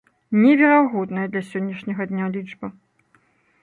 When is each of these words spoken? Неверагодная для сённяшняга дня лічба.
Неверагодная 0.45 1.27
для 1.35 1.43
сённяшняга 1.51 2.03
дня 2.15 2.25
лічба. 2.37 2.67